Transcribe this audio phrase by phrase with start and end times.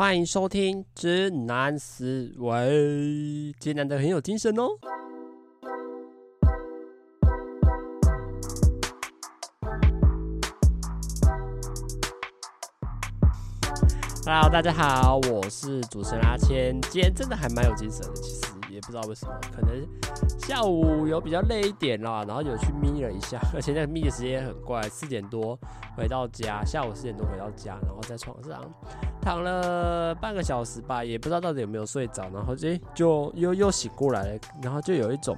[0.00, 2.48] 欢迎收听《直男思维》，
[3.60, 4.70] 直男的很有精神哦。
[14.24, 19.86] Hello，大家好，我是主持人阿谦，今天真的还蛮有精神的，其实也不知道为什么，可能
[20.38, 25.58] 下午有比较累一点啦，然后有去眯了一下，而且那个眯的时间也很怪，四点多
[25.96, 28.62] 回到家，下午四点多回到家，然后在床上
[29.20, 35.36] 躺了半个小时吧，也不知道到底有没有睡着，然后就就又又醒过来了，然后就有一种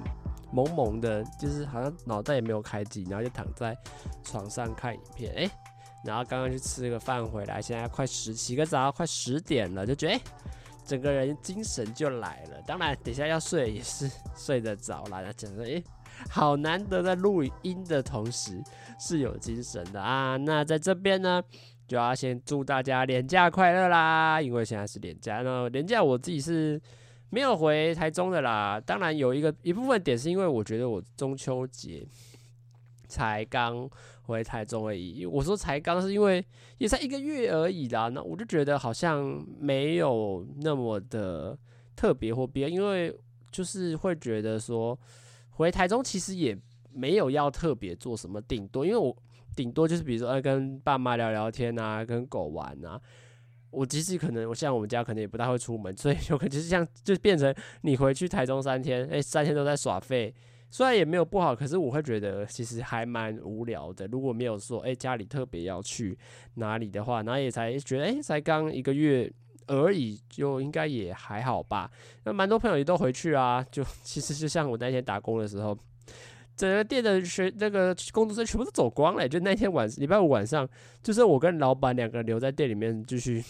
[0.53, 3.75] 懵懵的，就是好像脑袋也没有开机，然后就躺在
[4.23, 5.49] 床上看影片，哎。
[6.05, 10.19] 然后刚刚去吃个饭回来，现在快十，洗个澡，快十点了，就觉得
[10.85, 12.61] 整个人精神就来了。
[12.65, 15.21] 当然，等下要睡也是睡得着啦。
[15.35, 15.83] 讲说，诶，
[16.29, 18.61] 好难得在录音的同时
[18.99, 20.37] 是有精神的啊。
[20.37, 21.41] 那在这边呢，
[21.87, 25.41] 就要先祝大家连假快乐啦，因为现在是连假。
[25.41, 26.81] 那连假我自己是
[27.29, 28.81] 没有回台中的啦。
[28.85, 32.05] 当然有一个一部分点是因为我觉得我中秋节
[33.07, 33.89] 才刚。
[34.23, 35.25] 回台中而已。
[35.25, 36.43] 我说才刚是因为
[36.77, 41.57] 也才一个月而已啦，那我就觉得好像没有那么的
[41.95, 43.15] 特别或必要，因为
[43.51, 44.97] 就是会觉得说
[45.51, 46.57] 回台中其实也
[46.91, 49.15] 没有要特别做什么，顶多因为我
[49.55, 52.99] 顶多就是比如说跟爸妈聊聊天啊，跟狗玩啊。
[53.69, 60.31] 我其实可能我像我们家可能也不大会出门，所以有可能就是像就变成你回去台中三天，哎三天都在耍废。
[60.73, 64.07] 虽然也没有不好，可是我会觉得其实还蛮无聊的。
[64.07, 66.17] 如果没有说哎、家里特别要去
[66.55, 69.31] 哪里的话，然后也才觉得哎、才刚一个月
[69.67, 71.91] 而已，就应该也还好吧。
[72.23, 75.77] 那蛮多朋友也都回去啊，就其实就像我那天打工的时候，
[76.55, 80.67] 整个店的学那个工读生全部都走光了，就那天晚礼拜五晚上，
[81.03, 83.43] 就是我跟老板两个人留在店里面继续。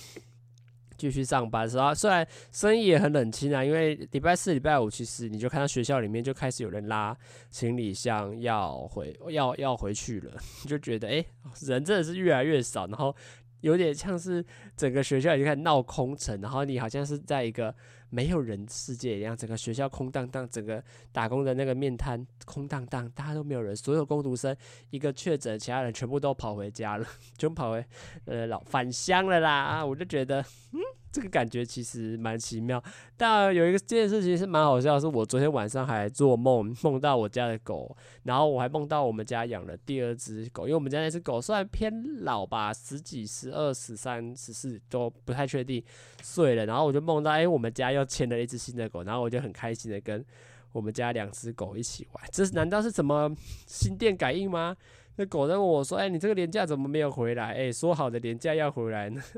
[1.04, 1.94] 继续上班是吧？
[1.94, 7.14] 虽然生意也很冷清啊，因为礼拜四、礼拜五，其实你就看到学校里面就开始有人拉
[7.50, 10.32] 行李箱要回要要回去了，
[10.64, 11.26] 你 就觉得哎，
[11.60, 13.14] 人真的是越来越少，然后
[13.60, 14.46] 有点像是
[14.78, 17.76] 整个学校已经开始闹空城，然后你好像是在一个
[18.14, 24.56] 没有人世界一样，整个学校空荡荡，整个打工的那个面摊空荡荡，大家都没有人，所有工读生
[24.92, 27.84] 一个确诊，其他人全部都跑回家了，就跑回
[28.26, 30.40] 呃老返乡了啦，我就觉得
[30.74, 30.80] 嗯。
[31.14, 32.84] 这个感觉其实蛮奇妙，
[33.16, 45.84] 但有一个这件事情是蛮好笑，是我昨天晚上还做梦，梦到我家的狗，然后我还梦到我们家养了第二只狗，因为我们家那只狗虽然偏老吧，十几、十二、十三、十四都不太确定
[46.24, 50.26] 岁了，然后我就梦到，哎，我们家又牵了一只新的狗，然后我就很开心的跟
[50.72, 53.32] 我们家两只狗一起玩，这是难道是什么
[53.68, 54.76] 心电感应吗？
[55.18, 57.54] 那狗在问我说，哎，你这个年假怎么没有回来？
[57.54, 59.22] 哎，说好的年假要回来呢？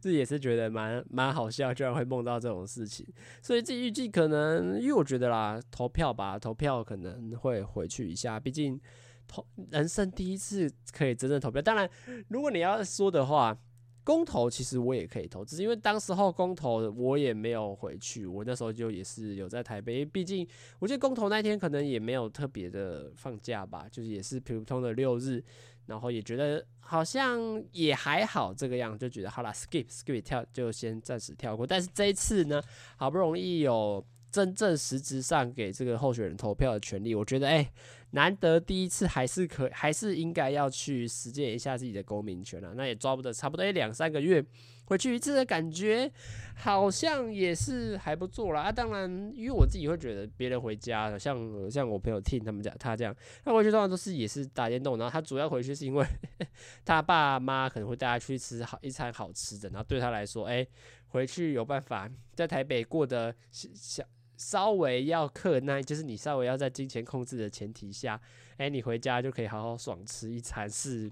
[0.00, 3.06] 这也是觉得蛮蛮好笑，居然会梦到这种事情，
[3.42, 8.80] 所以这预计可能，因为我觉得啦，投票吧，投票可能会回去一下，毕竟
[9.26, 11.60] 投人生第一次可以真正投票。
[11.60, 11.88] 当然，
[12.28, 13.56] 如果你要说的话，
[14.04, 20.46] 公投其实我也可以投，只是因为当时候公投我也没有回去，我那时候就也是有在台北，因为毕竟
[20.78, 25.42] 我觉得公投那天可能也没有特别的放假吧，就是也是普通的六日。
[25.86, 31.66] 然后也觉得好像也还好这个样，就觉得好啦，skip skip 跳就先暂时跳过。
[31.66, 32.62] 但是这一次呢，
[32.96, 37.72] 好不容易有真正实质上给这个候选人投票的权利，我觉得哎，
[38.10, 42.74] 难得第一次还是可还是应该要去实践一下自己的公民权了。
[42.74, 44.44] 那也抓不得差不多一两三个月。
[44.86, 46.10] 回去一次的感觉
[46.54, 48.72] 好像也是还不错啦啊！
[48.72, 53.14] 当然，因为我自己会觉得别人回家，像像我朋友听他们讲，他这样，
[53.44, 56.06] 他回去通常都是也是打电动，然后他主要回去是因为
[56.84, 60.66] 他爸妈可能会带他去吃好一餐好吃的，然后对他来说，哎、
[61.08, 64.04] 回去有办法在台北过得小
[64.36, 68.20] 稍微要克难，就是你稍微要在金钱控制的前提下，
[68.56, 71.10] 哎、你回家就可以好好爽吃一餐是。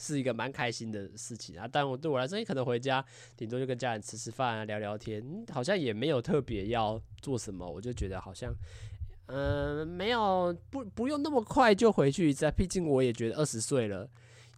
[0.00, 3.04] 是一个蛮开心的事情啊，但我对我来说，你可能回家
[3.36, 5.22] 顶多就跟家人吃吃饭啊，聊聊天，
[5.52, 8.50] 好像也没有特别要做什么，我就觉得好像，
[9.26, 14.08] 嗯、没有不不用那么快就回去在，毕竟我也觉得二十岁了。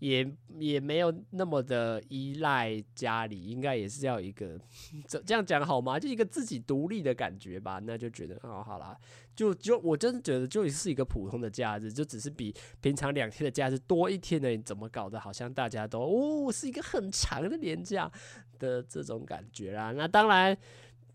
[0.02, 0.28] 也
[0.58, 4.60] 也没有那么的依赖家里，应该也是要一个
[5.06, 5.96] 这这样讲好吗？
[5.96, 7.80] 就一个自己独立的感觉吧。
[7.84, 8.98] 那就觉得哦，好啦，
[9.36, 18.10] 就就我真的觉得就是一个普通的假日，就只是比平常两天的假日多一天的，怎么搞的好像大家都哦是一个很长的年假
[18.58, 19.92] 的这种感觉啦。
[19.92, 20.58] 那当然。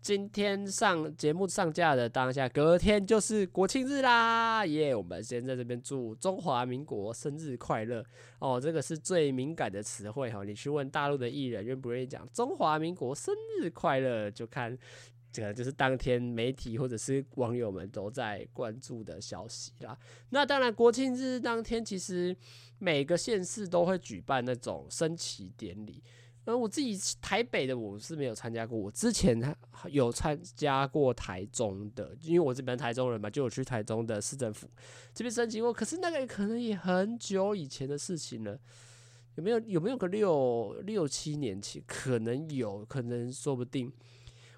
[0.08, 4.64] 今天上节目上架的当下，隔天就是国庆日啦！
[4.64, 8.02] 耶、我们先在这边祝中华民国生日快乐
[8.38, 8.58] 哦！
[8.58, 14.74] 这个是最敏感的词汇哈，你去问大陆的艺人愿不愿意讲中华民国生日快乐，就看
[15.30, 19.94] 这个就是当天媒体或者是网友们都在关注的消息啦。
[20.30, 22.34] 那当然，国庆日当天其实
[22.78, 26.02] 每个县市都会举办那种升旗典礼。
[26.48, 29.38] 而我自己台北的我是没有参加过，我之前
[29.90, 34.66] 有参加过台中的，因为我这边台中人嘛，就有去台中的市政府
[35.12, 35.70] 这边申请过。
[35.70, 38.58] 可是那个可能也很久以前的事情了，
[39.34, 41.82] 有没有有没有个六六七年前？
[41.86, 43.92] 可能有可能说不定。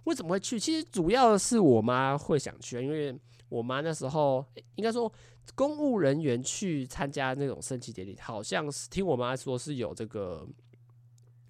[0.05, 0.61] 为什么会去？
[0.61, 4.47] 其实主要是我妈会想去，因为我妈那时候
[4.77, 5.13] 应该说
[5.57, 10.47] 公务人员去参加那种升旗典礼，好像是听我妈说是有这个。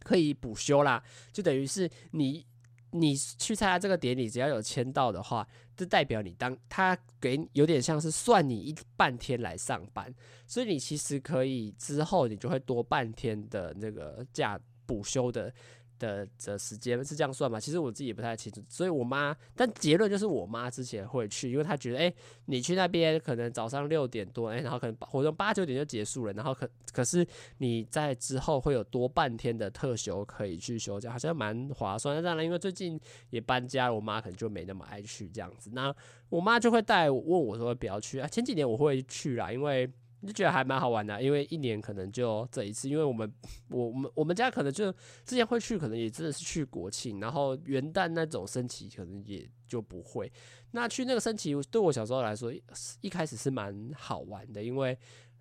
[0.03, 1.03] 可以补休啦，
[1.33, 2.47] 就等于是你
[2.91, 10.13] 你去参加这个典礼，只要有签到的话，就代表你当他给有点像是算你一半天来上班，
[10.47, 15.53] 所以你其实可以之后你就会多半天的那个假补休的。
[16.01, 17.61] 的的时间是这样算吗？
[17.61, 22.13] 其实我自己也不太清楚，所以我妈，但结论就是我妈之前会去，因为她觉得，哎、
[22.47, 27.25] 你去那边可能早上六点多，哎、然后可能活动八九点就结束了，然后可可是
[27.59, 32.17] 你在之后会有多半天的特休可以去休假，好像蛮划算。
[32.17, 32.99] 那当然，因为最近
[33.29, 35.71] 也搬家，我妈可能就没那么爱去这样子。
[35.75, 35.95] 那
[36.31, 38.27] 我妈就会带问我说，不要去啊。
[38.27, 39.89] 前几年我会去啦，因为。
[40.27, 43.33] 就觉得还蛮好玩的，因为一年可能就这一次，因为我们
[43.69, 44.93] 我我们我们家可能就
[45.25, 50.31] 之前会去，可能也真的是去国庆，然后元旦那种升旗可能也就不会。
[50.73, 52.53] 那去那个升旗对我小时候来说，
[53.01, 54.99] 一开始是蛮好玩的，因为。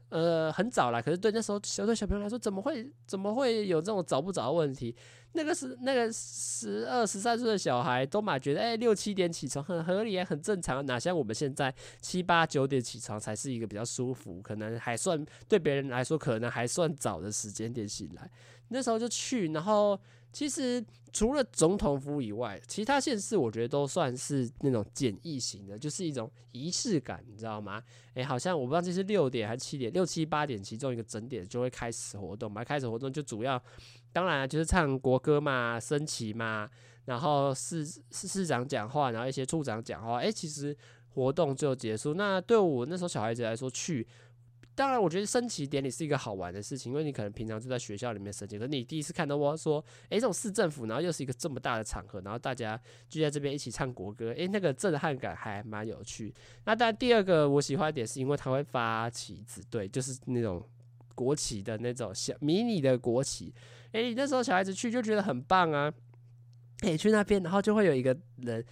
[0.10, 4.96] 呃，很早啦，可是对那时候小对小朋友来说，怎么会怎么会有这种早不早的问题？
[5.34, 11.72] 那个是那个十二十三岁的小孩都嘛觉得，哎、六七点起床很合理，很正常，哪像我们现在
[12.02, 18.28] 七八九点起床才是一个比较舒服，可能还算对别人来说可能还算早的时间点醒来。
[18.70, 20.00] 那时候就去，然后。
[20.32, 27.82] 其实除了总统府以外，其他县市我觉得都算是那种简易型的，就是一种仪式感，你知道吗？
[28.14, 32.64] 诶，好像我不知道这是六点还是七点，六七八点其中一个整点就会开始活动嘛。
[32.64, 33.60] 开始活动就主要，
[34.14, 36.70] 当然就是唱国歌嘛，升旗嘛，
[37.06, 40.78] 然后市市长讲话，然后一些处长讲话，诶，其实
[41.16, 42.14] 活动就结束。
[42.14, 44.08] 那对我那时候小孩子来说去。
[44.80, 52.80] 当然，我觉得升旗典礼是一个好玩的事情，因为你可能平常就在学校里面升旗，可是你第一次看到我说，诶，这种市政府，然后又是一个这么大的场合，然后大家
[53.10, 56.34] 聚在这边一起唱国歌，诶，那个震撼感还蛮有趣。
[56.64, 60.64] 那当然，第二个我喜欢的点是因为他会发旗子，对，就是那种
[61.14, 63.54] 国旗的那种小迷你的国旗，
[63.92, 65.94] 诶，你那时候小孩子去就觉得很棒啊。
[66.82, 68.64] 可以去那边，然后就会有一个人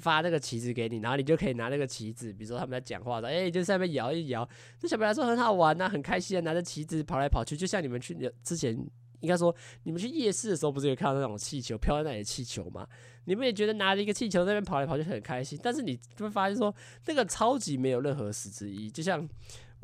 [0.00, 4.48] 发那个旗子给你，然后你就可以拿那个旗子，比如说他们在讲话的，哎，就在那边摇一摇，
[4.80, 8.76] 对小朋友来说很好玩呐、啊，很开心啊，拿着旗子跑来跑去，就像你们去之前
[9.20, 9.54] 应该说
[9.84, 12.86] 你们去夜市的时候，不是有看到那种气球飘在那里的气球吗？
[13.26, 16.74] 你们也觉得拿着一个气球那边跑来跑去很开心，但是你就会发现说
[17.06, 19.28] 那个超级没有任何实质意义，就像。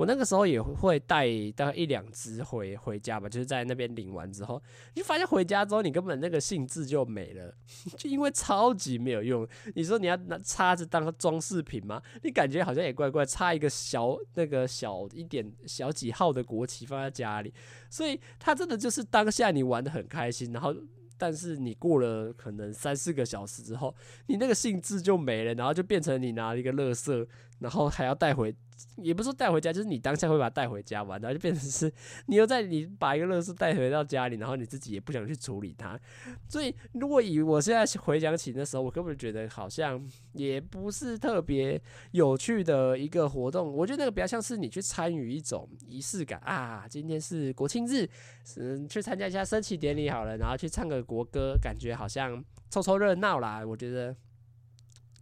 [0.00, 4.58] 我那个时候也会带大概一两只回回家吧，就是在那边领完之后，
[4.94, 7.54] 你就发现回家之后你根本那个兴致就没了，
[7.98, 9.46] 就因为超级没有用。
[9.74, 12.00] 你说你要拿插着当装饰品吗？
[12.22, 17.52] 你感觉好像也怪怪，插一个小那个小一点小几号的国旗放在家里，
[17.90, 20.74] 所以它真的就是当下你玩得很开心，然后
[21.18, 23.94] 但是你过了可能三四个小时之后，
[24.28, 27.26] 你那个兴致就没了，然后就变成你拿了一个垃圾，
[27.60, 28.54] 然后还要带回。
[28.96, 31.92] 也不是说带回家，就是你当下会把它带回家玩，然后就变成是
[32.28, 36.00] 你又在你把一个乐事带回到家里，然后你自己也不想去处理它。
[36.48, 40.02] 所以如果以我现在回想起那时候，我根本觉得好像
[40.32, 41.78] 也不是特别
[42.12, 43.70] 有趣的一个活动。
[43.70, 48.08] 我觉得那个比较像是你去参与一种仪式感啊，今天是国庆日，
[48.56, 53.62] 嗯，去参加一下升旗典礼好了，然后去唱个国歌，感觉好像凑凑热闹啦。
[53.62, 54.16] 我觉得。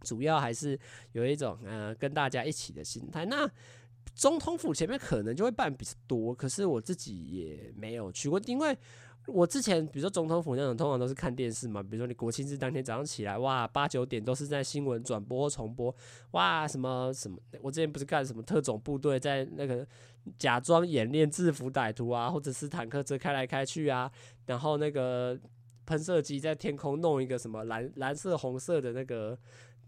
[0.01, 0.79] 主要还是
[1.11, 3.25] 有一种呃跟大家一起的心态。
[3.25, 3.49] 那
[4.15, 8.77] 总统府前面可能就会办比较多，可是我自己也没有去过，因为
[9.27, 15.95] 我之前比如说总统府那种通常都是看电视嘛，比如说你国庆日当天早上起来，哇八九点都是在新闻转播重播，
[16.31, 19.87] 哇什么什么，我之前不是干什么特种部队在那个
[20.37, 24.11] 假装演练制服歹徒啊，或者是坦克车开来开去啊，
[24.47, 25.39] 然后那个
[25.85, 29.37] 喷射机在天空弄一个什么蓝蓝色红色的那个。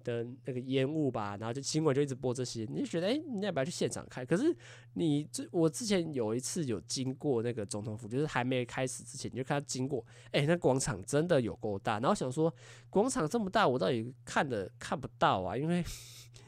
[0.03, 4.25] 的那个烟雾吧，然后就新闻就一直播这些，你就觉得哎、你要不要去现场看？
[4.25, 4.55] 可是
[4.93, 12.53] 你这我之前有一次有经过那个总统府，就是还没开始之前，你就看他经过，哎、那广场真的有够大，然后想说
[12.89, 15.55] 广场这么大，我到底看的看不到啊？
[15.55, 15.83] 因为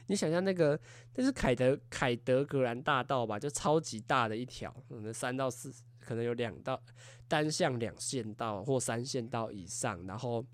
[0.08, 0.80] 你想象那个
[1.16, 6.82] 那是凯德凯德格兰大道吧，就超级大的一条，可能三到四，可能有两道
[7.28, 10.46] 单向两线道或三线道以上，然后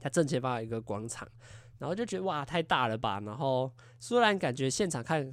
[0.00, 1.26] 它正前方有一个广场。
[1.78, 3.20] 然后就觉得哇，太大了吧！
[3.20, 5.30] 然后虽然感觉现场看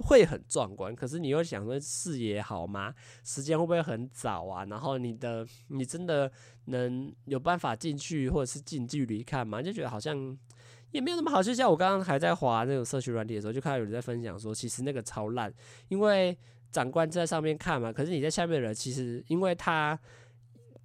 [0.00, 2.94] 会很壮观，可是你又想说视野好吗？
[3.24, 4.64] 时间会不会很早啊？
[4.66, 6.30] 然后你的你真的
[6.66, 9.62] 能有办法进去或者是近距离看吗？
[9.62, 10.36] 就觉得好像
[10.90, 11.42] 也没有那么好。
[11.42, 15.50] 就像我刚刚还在滑那种社区软体的时候，就看到有人在分享说，其实那个超烂，
[15.88, 16.36] 因为
[16.70, 19.98] 长官在上面看嘛，可是你在下面的人其实因为他。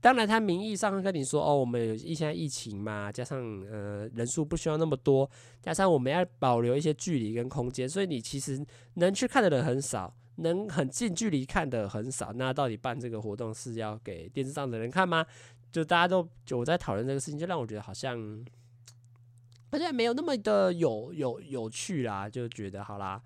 [0.01, 3.39] 当然，他名义上跟你说：“哦，我们有一些疫情嘛，加上
[3.71, 5.29] 呃人数不需要那么多，
[5.61, 8.65] 加上我们要保留一些距离跟空间，所以你其实
[8.95, 12.33] 能去看的人很少，能很近距离看的很少。
[12.33, 15.23] 那到底办这个活动是要给电视上的人看吗？
[15.71, 18.43] 就大家都就我在讨论这个事情，就让我觉得好像
[19.71, 23.21] 好像没有那么的有有有趣啦，就觉得好啦。”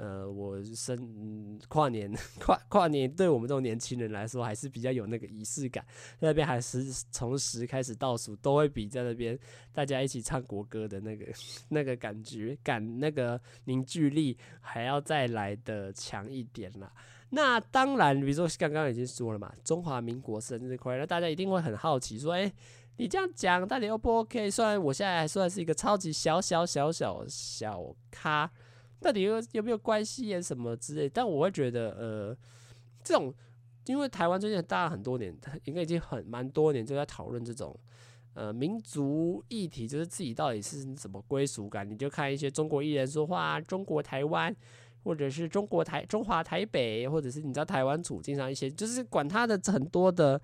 [0.00, 5.84] 呃，我生、嗯、跨年 跨跨年，对我们这种年轻人来说，还是比较有那个仪式感。
[6.20, 9.38] 那边还是从十开始倒数，都会比在那边
[9.74, 11.26] 大家一起唱国歌的那个
[11.68, 16.90] 那个感觉感， 那个凝聚力还要再来的强一点啦。
[17.28, 22.50] 那当然，比如说刚刚已经说了嘛，中华民国生日快乐，大家一定会很好奇说，哎、
[22.96, 24.50] 你这样讲到底 O 不 OK？
[24.50, 28.50] 虽然我现在还算是一个超级小小小小，小咖。
[29.00, 30.40] 到底有有没有关系啊？
[30.42, 31.08] 什么之类？
[31.08, 32.36] 但我会觉得，呃，
[33.02, 33.32] 这种，
[33.86, 37.74] 因为台湾最近大家很多年，应该已经很蛮多年就在讨论这种，
[38.34, 41.88] 呃，民族议题，就是自己到底是什么归属感。
[41.88, 44.54] 你就看一些中国艺人说话，中国台湾，
[45.02, 50.38] 或者是中国台中华台北，或者是你知道台湾处境上一些，就是管他的很多的，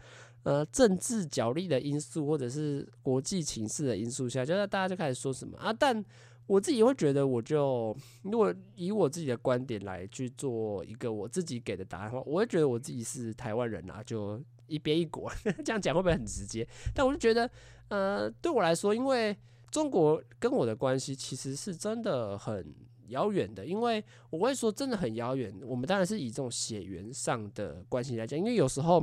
[0.45, 6.03] 呃，政治角力的因素，或者是国际情势的因素下，就是大家就开始说什么啊，但。
[6.47, 15.31] 我自己会觉得，我就如果以我自己的观点来去做一个我自己给的答案的话，我会觉得我自己是台湾人啊，就一边一国，
[15.65, 16.67] 这样讲会不会很直接？
[16.95, 17.51] 但我就觉得，
[17.89, 19.37] 呃，对我来说，因为
[19.71, 22.75] 中国跟我的关系其实是真的很
[23.09, 25.53] 遥远的，因为我会说真的很遥远。
[25.65, 29.03] 我们当然是以这种血缘上的关系来讲，因为有时候。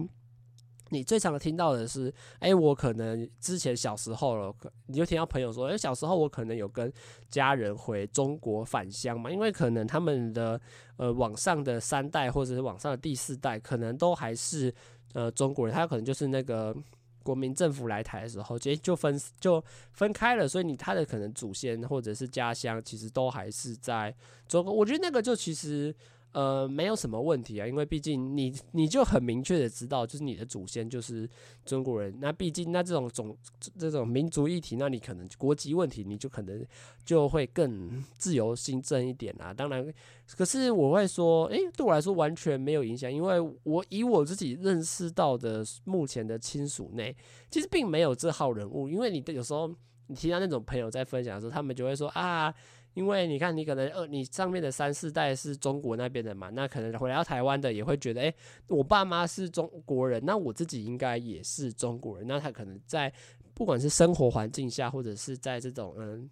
[0.93, 6.93] 你最常听到的是，哎、我可能之前小时候了，你就听到朋友说，哎、小时候我可能有跟
[7.29, 10.61] 家人回中国返乡嘛，因为可能他们的
[10.97, 14.71] 呃往上的三代或者是往上的第四代，可能都还是
[15.13, 16.75] 呃中国人，他可能就是那个
[17.23, 24.15] 国民政府来台的时候，就就分就分开了，所以你他的可能祖先或者是家乡，其实都还是在
[24.47, 24.71] 中国。
[24.71, 25.93] 我觉得那个就其实。
[26.33, 31.29] 呃，没有什么问题啊，因为毕竟你你就很明确的知道，就是你的祖先就是
[31.63, 32.11] 中国人。
[32.19, 33.37] 那毕竟那这种种
[33.77, 36.65] 这种民族议题，那你可能国籍问题，你就可能
[37.05, 39.53] 就会更自由心证一点啊。
[39.53, 39.93] 当然，
[40.35, 47.15] 可是我会说，诶，对我来说完全没有影响，因为我以我自己认识到的目前的亲属内，
[47.51, 48.89] 其实并没有这号人物。
[48.89, 49.71] 因为你的有时候
[50.07, 52.51] 你听到那种朋友在分享的时候，他们就会说啊。
[52.93, 58.35] 因为你看，你可能呃，你上面的三四代是中国那边的嘛，那可能回来到台湾的也会觉得，诶，
[58.67, 62.27] 我爸妈是中国人，那我自己应该也是中国人。
[62.27, 63.11] 那他可能在
[63.55, 66.29] 不管是生活环境下，或者是在这种嗯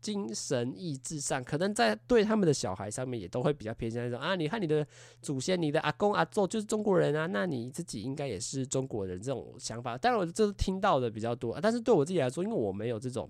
[0.00, 4.86] 精神意志上，可能在对他们的小孩上面也都会比较偏向那种啊，你看你的
[5.20, 9.98] 祖先，你的阿公阿祖就是中国人啊，那你自己应该也是中国人这种想法。
[9.98, 13.28] 当然，我这是听到的比较多，但是对我自己来说，因为我没有这种。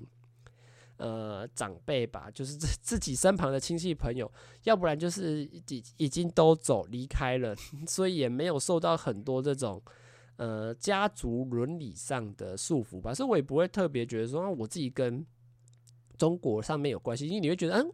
[1.00, 4.30] 呃，长辈吧，就是自 自己身旁的亲戚朋友，
[4.64, 7.56] 要不然就是已已经都走离开了，
[7.88, 9.82] 所以也没有受到很多这种
[10.36, 15.24] 呃家族伦理上的束缚吧，所以我也不会特别觉得说我自己跟
[16.18, 17.90] 中国上面有关系，因为你会觉得，嗯，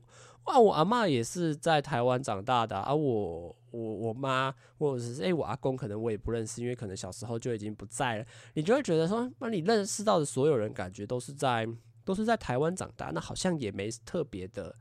[0.46, 11.68] 哇，我阿嬷也是在台湾长大的啊，我我我妈或者是诶，我阿公可能我也不认识，因为可能小时候就已经不在了，你就会觉得说，那你认识到的所有人，感觉都是在。
[12.06, 14.75] 都是在台湾长大，那好像也没特别的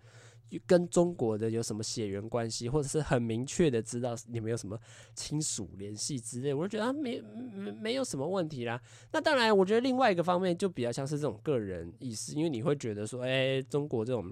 [0.68, 4.80] 跟中国的有什么血缘关系，或者是很明确的知道你们有什么
[5.16, 8.80] 亲属联系之类，我就觉得没没没有什么问题啦。
[9.12, 14.32] 那当然，我觉得另外一个方面就比较像是这种个人意识，因为你会觉得说，哎，中国这种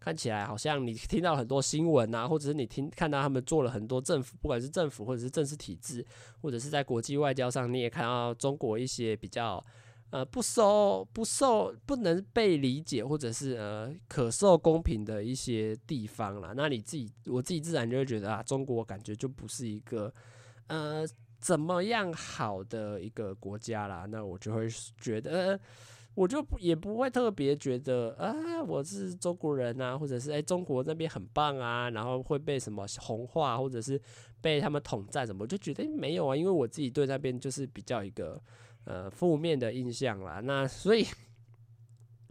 [0.00, 6.04] 看起来好像你听到很多新闻啊，或者是你听看到他们做了很多政府，不管是政府或者是政治体制，
[6.40, 9.62] 或者是在国际外交上，你也看到中国一些比较。
[10.10, 16.52] 呃不受不受不能被理解或者是呃可受公平的一些地方啦。
[16.56, 20.12] 那你自己我自己自然就会觉得啊，中国感觉就不是一个
[20.68, 21.06] 呃
[21.38, 24.06] 怎么样好的一个国家啦。
[24.08, 24.68] 那我就会
[25.00, 25.58] 觉得。
[26.16, 34.00] 我就也不会特别觉得啊，我是中国人啊，或者是诶、欸，中国那边很棒啊，然后会被什么红化，或者是
[34.40, 38.42] 被他们统战什么，就觉得没有啊，因为我自己对那边就是比较一个
[38.86, 40.40] 呃负面的印象啦。
[40.40, 41.06] 那所以，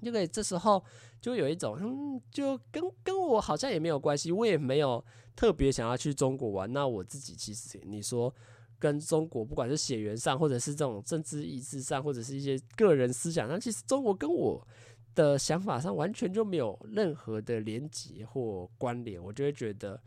[0.02, 0.84] 因为这时候
[1.22, 6.74] 就有一种，嗯，就跟跟我好像也没有关系，我也没有特别想要去中国玩。
[6.74, 8.34] 那我自己其实你说。
[8.78, 14.68] 跟中国，不管是血缘上，或者是这种政治意志上，或者是一些个人思想上，其实中国跟我
[15.16, 19.20] 的想法上完全就没有任何的连结或关联。
[19.24, 20.00] 我就会觉得，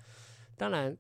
[0.55, 0.97] 当然。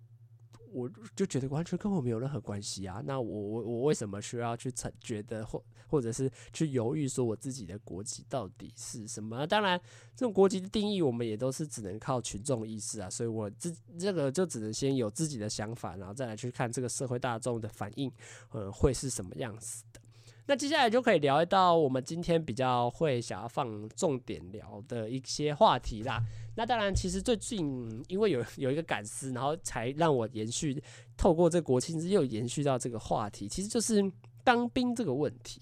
[0.72, 3.02] 我就觉得完全跟我没有任何关系啊！
[3.04, 9.46] 那我我我为什么需要去成觉得或或者是去犹豫说我自己的国籍到底是什么？
[9.46, 9.80] 当然，
[10.14, 18.12] 这种国籍的定义我们也都是只能靠群众意识啊，所以我这这个就只能先有自己的想法，然后再来去看这个社会大众的反应，
[18.50, 20.00] 呃，会是什么样子的。
[20.48, 26.18] 那接下来就可以聊到我们今天比较会想要放重点聊的一些话题啦。
[26.56, 30.82] 那当然，其实最近因为有有一个感思，然后才让我延续
[31.18, 34.02] 透过这国庆日又延续到这个话题，其实就是
[34.42, 35.60] 当兵这个问题。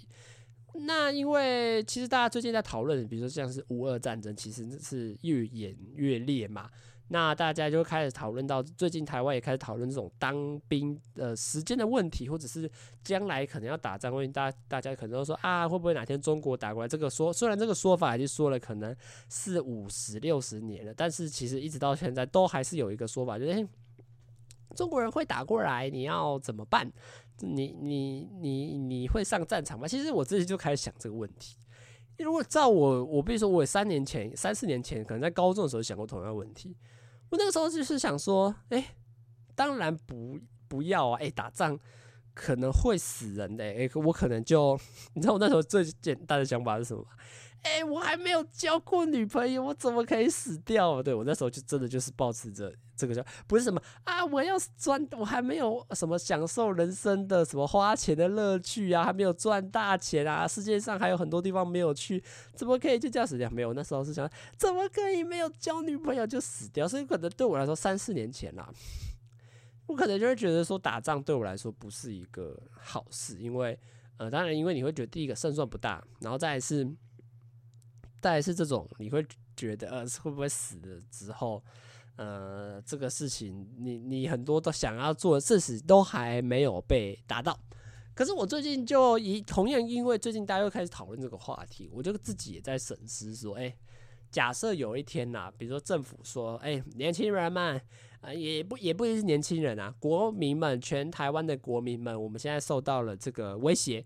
[0.74, 6.70] 那因为其实大家最近在讨论，比如说像是乌俄战争，其实是越演越烈嘛。
[7.08, 12.68] 那大家就开始讨论到，最近台湾也开始讨论这种当兵呃时间的问题，或者是
[13.04, 14.32] 将来可能要打仗问题。
[14.32, 16.88] 大大家可能都说啊，会不会哪天中国打过来？
[16.88, 18.94] 这个说虽然这个说法已经说了可能
[19.28, 23.68] 四五十六十年了，但是其实一直到现在都还是有一个说法，就是
[24.74, 26.90] 中国人会打过来，你要怎么办？
[27.38, 29.86] 你你你你会上战场吗？
[29.86, 31.56] 其实我自己就开始想这个问题。
[32.18, 36.74] 如果照我，我比如说我三年前、三四年前，可能在高中的时候想过同样的问题。
[37.30, 38.94] 我那个时候就是想说，哎、
[39.54, 41.78] 当然不不要啊，哎、打仗
[42.34, 44.78] 可能会死人的、欸，哎、我可能就，
[45.14, 47.04] 你知道我那时候最简单的想法是什么？
[47.66, 51.02] 哎、我还没有交过女朋友，我怎么可以死掉？
[51.02, 62.22] 对，我那时候就真的就是抱持着这个叫不是什么啊，我要赚，我还没有什么享受人生的什么花钱的乐趣啊，还没有赚大钱啊，世界上还有很多地方没有去，
[62.54, 63.50] 怎么可以就这样死掉？
[63.50, 66.88] 没有，那时候是想怎么可以没有交女朋友就死掉？
[66.88, 68.72] 所以可能对我来说，三四年前啦，
[69.86, 73.78] 我可能就会觉得说打仗对我来说不是一个好事，因为
[74.16, 76.88] 呃，当然因为你会觉得第一个胜算不大，然后再是。
[78.20, 79.24] 大概是这种，你会
[79.56, 81.62] 觉得呃，会不会死了之后，
[82.16, 87.58] 呃，这个事情你你很多都想要做的事情都还没有被达到。
[88.14, 93.76] 可是我最近就以同样，因为最近大家又开始讨论这个话题，我就自己也在审思说，哎、
[94.30, 97.78] 假设有一天呐、比如说政府说，哎、年轻人们，
[98.22, 104.04] 啊，也不也不一定是年轻人啊，国民们，全台湾的国民们，我们现在受到了这个威胁。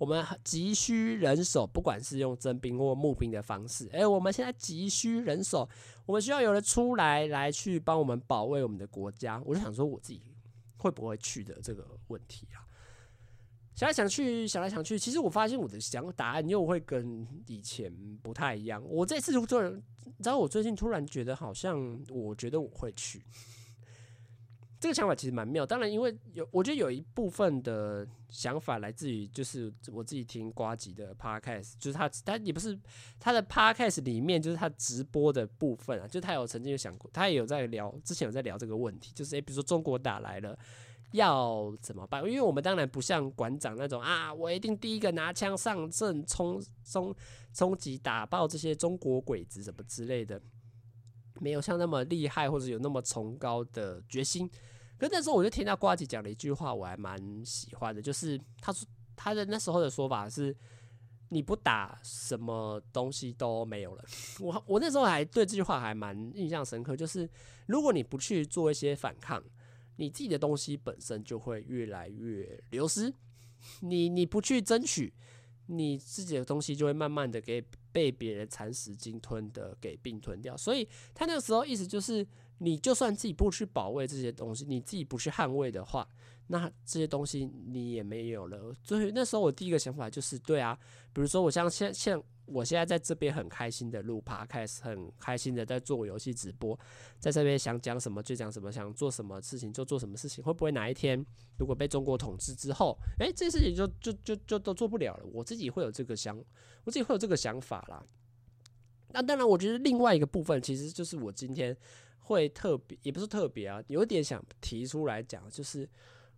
[0.00, 3.86] 我们急需人手，不管是用征兵或募兵的方式。
[3.92, 5.68] 哎，我们现在急需人手，
[6.06, 9.42] 我们需要有人出来来去帮我们保卫我们的国家。
[9.44, 10.22] 我就想说，我自己
[10.78, 12.64] 会不会去的这个问题啊？
[13.74, 18.82] 想来想去，想来想去，其实我发现我的想答案又会跟以前不太一样。
[18.88, 19.70] 我这次就突然，
[20.06, 23.22] 你知道，我最近突然觉得好像，我觉得我会去。
[24.80, 32.76] 这个想法其实蛮妙，当然，因为有我觉得有一部分的想法来自于，就是我自己听瓜吉的 podcast，就是他他也不是
[33.18, 40.58] 他的 podcast 里面，就是他直播的部分啊，就他有曾经有想过，他也有在聊，之前有在聊这个问题，就是诶，比如说中国打来了
[41.12, 42.24] 要怎么办？
[42.24, 47.14] 因为我们当然不像馆长那种啊，我一定第一个拿枪上阵，冲冲
[47.52, 50.40] 冲击打爆这些中国鬼子什么之类的。
[51.40, 54.48] 没有像那么厉害，或者有那么崇高的决心。
[54.96, 60.54] 可那时候我就听到瓜吉讲了一句话，我还蛮喜欢的，就是他说他的那时候的说法是：
[61.30, 64.04] 你不打，什么东西都没有了。
[64.40, 67.28] 我我那时候还对这句话还蛮印象深刻，就是
[67.66, 69.42] 如果你不去做一些反抗，
[69.96, 73.12] 你自己的东西本身就会越来越流失。
[73.80, 75.12] 你你不去争取，
[75.70, 77.64] 你自己的东西就会慢慢的给。
[77.92, 82.24] 被别人蚕食、鲸吞的给并吞掉，所以他那个时候意思就是，
[82.58, 86.06] 你就算自己不去保卫这些东西，你自己不去捍卫的话，
[86.46, 88.72] 那这些东西你也没有了。
[88.84, 90.78] 所以那时候我第一个想法就是，对啊，
[91.12, 92.22] 比如说我像像像
[92.52, 96.78] 我现在在这边很开心的录 Podcast，很开心的在做游戏直播，
[97.18, 100.42] 在这边想讲什么就讲什么，想做什么事情就做什么事情。
[100.42, 101.24] 会不会哪一天
[101.58, 105.24] 如果被中国统治之后，诶、欸，这事情就就就就都做不了了？
[105.32, 106.36] 我自己会有这个想，
[106.84, 108.04] 我自己会有这个想法啦。
[109.12, 111.76] 那当然，我觉得另外一个部分其实就是我今天
[112.18, 115.88] 会特别，也不是特别啊，有点想提出来讲，就是。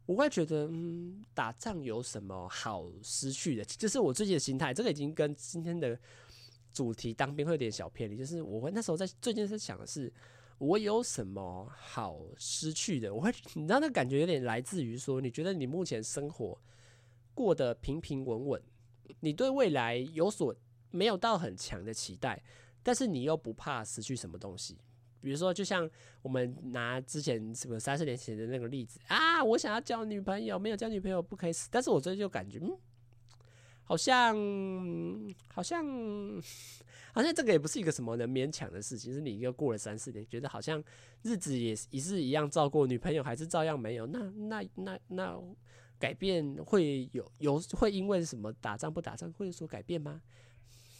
[0.05, 3.65] 我会觉得，嗯，打仗有什么好失去的？
[3.65, 5.99] 就是我最近的心态，这个已经跟今天的
[6.73, 8.17] 主题当兵会有点小偏离。
[8.17, 10.13] 就是我会那时候在最近是想的是，
[10.59, 13.15] 我有什么好失去的？
[13.15, 16.61] 我会，你知道那感觉有点来自于说，你觉得你目前生活
[17.33, 18.63] 过得平平稳稳，
[19.21, 20.55] 你对未来有所
[20.91, 22.43] 没有到很强的期待，
[22.83, 24.77] 但是你又不怕失去什么东西。
[25.23, 25.89] 比如说，就像
[26.21, 31.69] 我们拿之前什么三四年前的那个例子啊，我想要交女朋友，没有交女朋友不可以死。
[31.71, 32.77] 但是我最近就感觉，嗯，
[33.85, 34.37] 好像，
[35.55, 35.87] 好像，
[37.15, 39.15] 好像这个也不是一个什么能勉强的事情。
[39.15, 40.83] 是你又过了三四年，觉得好像
[41.23, 44.07] 日子也也是一样照过，女朋友还是照样没有。
[44.07, 45.41] 那那那那
[45.99, 50.21] 改变会有有会因为什么打仗不打仗会有所改变吗？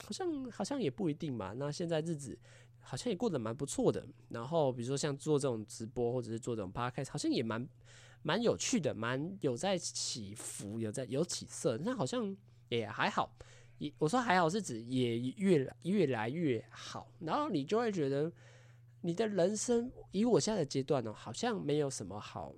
[0.05, 1.53] 好像好像也不一定嘛。
[1.57, 2.39] 那现在日子。
[2.83, 7.67] 好像也过得蛮不错的，然后比如说像做这种直播或者是做这种 podcast，好像也蛮
[8.23, 12.37] 蛮有趣的，蛮有在起伏，有在有起色，那好像
[12.69, 13.35] 也还好。
[13.79, 18.31] 也我说还好是指也越越来越好，然后你就会觉得
[19.01, 22.55] 你的人生以我现在的阶段呢，好像没有什么好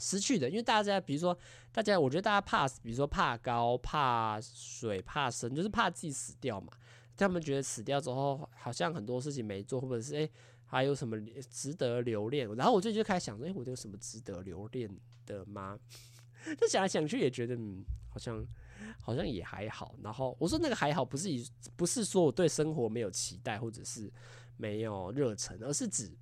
[0.00, 1.36] 失去的，因为大家比如说
[1.70, 6.72] 大家，我觉得大家怕，比如说怕高、怕水、怕生，就是怕自己死掉嘛。
[7.26, 10.30] 他们觉得死掉之后，好像很多事情没做，或者是诶、
[10.64, 11.18] 还有什么
[11.50, 12.48] 值得留恋？
[12.54, 14.88] 然后我最近就开始想说，诶、欸，我有什么值得留恋
[15.26, 15.78] 的吗？
[16.60, 18.46] 就想来想去，也觉得嗯，好像
[19.00, 19.96] 好像也还好。
[20.02, 24.10] 然后我说那个还好，不是以不是说我对生活没有期待，或者是
[24.56, 26.16] 没有热忱，而是指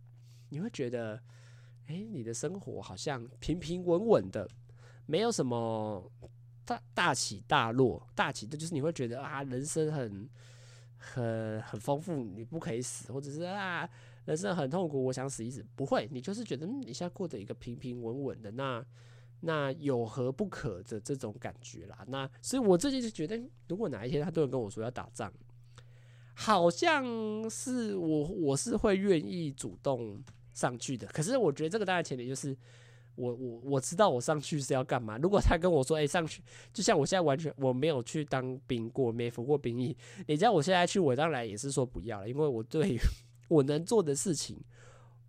[0.49, 1.21] 你会觉得，
[1.89, 4.49] 诶、你的生活好像平平稳稳的，
[5.05, 6.11] 没有什么
[6.65, 8.09] 大大起大落。
[8.15, 10.29] 大起的就是你会觉得啊，人生很。
[11.15, 13.89] 很很丰富，你不可以死，或者是啊，
[14.25, 18.85] 人生很痛苦，我想死一死，不会，你就是觉得你现在过得一个平平稳稳的，那
[19.41, 22.05] 那有何不可的这种感觉啦？
[22.09, 25.33] 那所以我最近就觉得，如果哪一天他突然跟我说要打仗，
[26.35, 27.05] 好像
[27.49, 31.07] 是我我是会愿意主动上去的。
[31.09, 32.57] 可是我觉得这个大概前提就是。
[33.17, 35.19] 我我我知道我上去是要干嘛。
[35.19, 39.97] 如果他跟我说，哎、上去就像我现在完全我没有去当兵过，没服过兵役。
[40.29, 42.97] 你知道我现在去，我当然也是说不要了，因为我对
[43.49, 44.59] 我能做的事情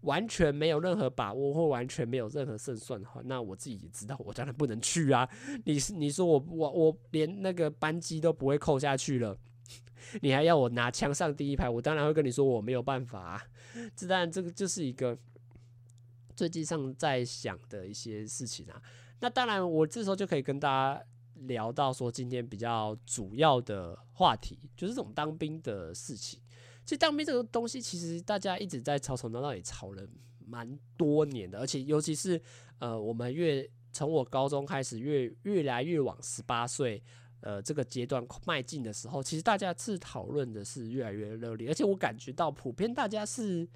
[0.01, 5.27] 完全没有任何把握，或完全没有任何胜算的话，那我自己也知道，我当然不能去啊。
[5.63, 9.37] 你你说我我我连那个班机都不会扣下去了，
[10.21, 13.41] 你还要我拿枪上第一排，我当然会跟你说我没有办法啊。
[13.95, 15.17] 这当然这个就是一个。
[16.37, 18.79] 最近上在想的一些事情啊，
[19.21, 21.03] 那当然我这时候就可以跟大家
[21.47, 26.39] 聊到说，今天比较主要的话题就是这种当兵的事情。
[26.85, 30.07] 其实当兵这个东西，其实大家一直在吵吵闹闹，也吵了
[30.45, 32.39] 蛮多年的，而且尤其是
[32.77, 37.01] 呃，我们越从我高中开始越越来越往十八岁
[37.41, 43.67] 呃这个阶段迈进的时候，其实大家是讨论的是越来越热烈，而且我感觉到普遍大家是。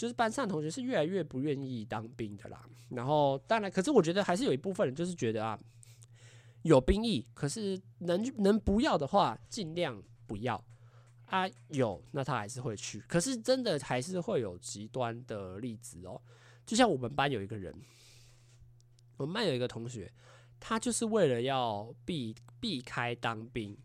[0.00, 5.60] 就是班上同学是越来越不愿意当兵的啦，然后当然，可是我觉得还是有一部分人就是觉得啊，
[6.62, 10.64] 有兵役，可是能能不要的话，尽量不要
[11.26, 11.46] 啊。
[11.68, 16.18] 有那他还是会去，可是真的还是会有极端的例子哦。
[16.64, 17.70] 就像我们班有一个人，
[19.18, 20.10] 我们班有一个同学，
[20.58, 23.76] 他就是为了要避避开当兵，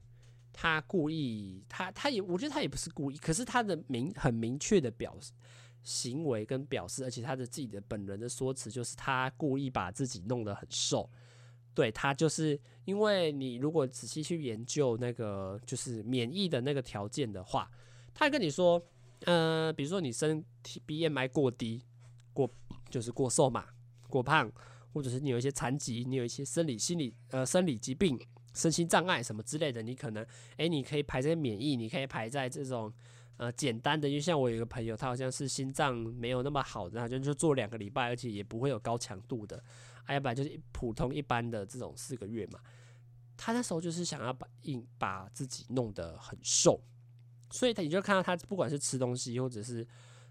[0.53, 5.33] 他故意，他他也我觉得他也不是故意，可是他的明很明确的表示。
[5.85, 11.07] 行为跟表示，而且他的自己的本人的说辞就是他故意把自己弄得很瘦，
[11.75, 17.69] 对，他就是因为你如果仔细去研究那个就是免疫的那个条件的话，
[18.15, 18.83] 他跟你说，
[19.25, 21.85] 呃，比如说你身体 BMI 过低，
[22.33, 22.49] 过
[22.89, 23.67] 就是过瘦嘛，
[24.09, 24.51] 过胖，
[24.91, 28.19] 或者是你有一些残疾，你有一些生理、心理呃生理疾病、
[28.55, 30.25] 身心障碍什么之类的，你可能
[30.57, 32.91] 诶，你可以排在免疫，你可以排在这种。
[33.37, 39.61] 呃，简单的，因为像我有一个朋友，他好像是心脏没有那么好的，他就就做两个礼拜，而且也不会有高强度的，
[40.07, 42.59] 要不然就是普通一般的这种四个月嘛。
[43.35, 46.79] 他那时候就是想要把硬把自己弄得很瘦，
[47.51, 49.85] 所以他你就看到他不管是吃东西，或者是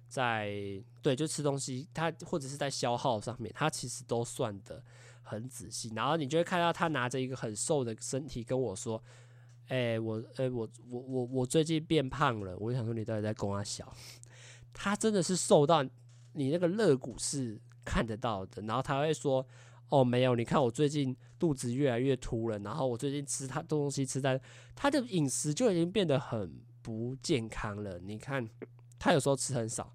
[0.08, 4.82] 在对就吃东西，他或者是在消耗上面，他其实都算得
[5.22, 5.92] 很仔细。
[5.94, 9.02] 然后你就会看到他拿着一个很瘦的身体跟我说。
[9.68, 12.56] 哎、我，哎、我，我，我，我最近变胖了。
[12.58, 13.92] 我就想说，你到底在供三小？
[14.72, 15.82] 他真的是瘦到
[16.32, 18.60] 你那个肋骨是看得到的。
[18.62, 19.46] 然后他会说，
[19.88, 22.58] 哦，没有，你看我最近肚子越来越凸了。
[22.58, 24.40] 然后我最近吃他东西吃在
[24.74, 27.98] 他的饮食就已经变得很不健康了。
[28.00, 28.46] 你看
[28.98, 29.94] 他有时候吃很少，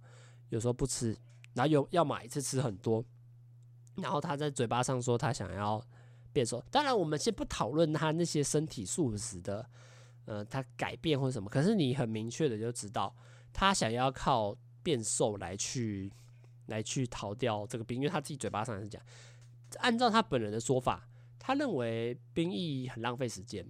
[0.49, 1.15] 有时候不吃，
[1.53, 3.05] 然后又要买一次吃很多。
[3.97, 5.79] 然后他在嘴巴上说他想要
[6.32, 9.68] 变瘦，当然我们先不讨论他那些身体素质的，
[10.26, 11.50] 呃，他改变或什么。
[11.50, 13.15] 可是你很明确的就知道，
[13.52, 16.12] 他想要靠变瘦来去
[16.68, 19.02] 来去逃掉这个兵，因为他自己嘴巴上是讲，
[19.78, 23.65] 按照他本人的说法，他认为兵役很浪费时间，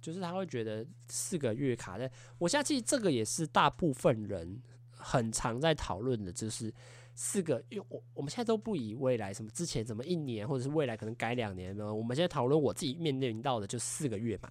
[0.00, 2.10] 就是他会觉得四个月卡在。
[2.38, 6.72] 我相信这个也是大部分人很常在讨论的，就是。
[7.22, 11.94] 四个，因为我我们现在都不以未来什么之前怎么一年，或者是未来可能改两年呢？
[11.94, 14.48] 我们现在讨论我自己面临到的就四个月嘛。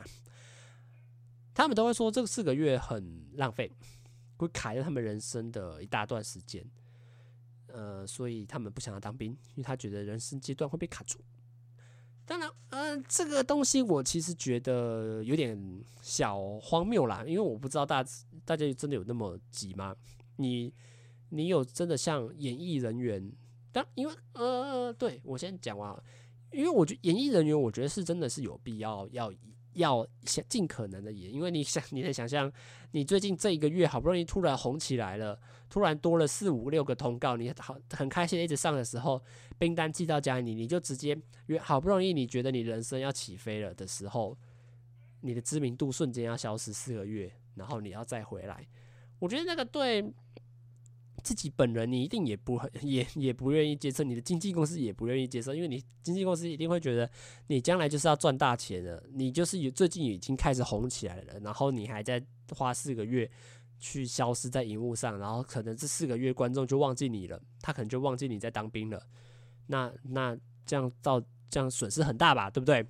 [1.51, 3.71] 他们都会说这个四个月很浪费，
[4.37, 6.63] 会卡在他们人生的一大段时间。
[7.69, 11.17] 呃，所以他们不想要当兵，因为他觉得人生阶段会被卡住。
[12.23, 18.05] 当然，呃，这个东西我其实觉得有点小荒谬啦，因为我不知道大
[18.45, 19.95] 大家真的有那么急吗？
[20.35, 20.71] 你。
[21.29, 23.31] 你有真的像演艺人员，
[23.71, 25.95] 当因为呃，对我先讲完，
[26.51, 29.31] 因为我觉得演艺人员，我觉得是真的是有必要要
[29.73, 32.51] 要想尽可能的演，因为你想你能想象，
[32.91, 35.39] 你最近这一个月好不容易突然红起来了，
[35.69, 39.21] 突然多了四五六个通告，你好很开心一直上的时候，
[39.59, 41.15] 订单寄到家里，你就直接
[41.45, 44.35] 约好不容易你觉得你人生要起飞了的时候，
[45.21, 48.67] 你的知名度瞬间要消失四个月，然后你要再回来，
[49.19, 50.11] 我觉得那个对。
[51.23, 57.09] 自己本人你一定也不很 也也不愿意接受，你的经纪公司也不愿意接受，因为你经纪公司一定会觉得
[57.47, 62.23] 你将来就是要赚大钱的，你就是有最近已经开始红起来了，然后你还在
[62.55, 63.29] 花四个月
[63.79, 69.01] 去消失在荧幕上，然后可能这四个月观众就忘记你了，他可能就忘记你在当兵了，
[69.67, 72.85] 那那这样到这样损失很大吧，对不对？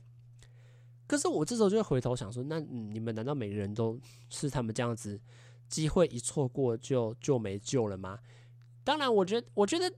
[1.08, 5.20] 可是我这时候就会回头想说，那你们难道每个人都是他们这样子？
[5.70, 8.20] 机会一错过就就没救了吗？
[8.84, 9.90] 当然，我觉得，我觉得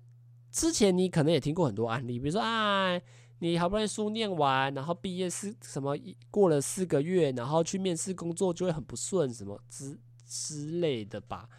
[0.51, 2.99] 之前你可能也听过很多案例，比如说啊，
[3.39, 5.97] 你好不容易书念完，然后毕业是什么
[6.29, 11.49] 过了四个月，然后去面试工作就会很不顺，什么之之类的吧。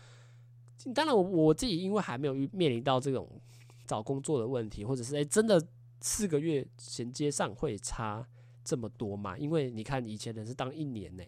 [0.94, 3.40] 当然我，我自己因为还没有面临到这种
[3.86, 5.64] 找工作的问题，或者是诶、真的
[6.00, 8.26] 四个月衔接上会差
[8.64, 9.38] 这么多嘛？
[9.38, 11.22] 因为你看以前人是当一年呢、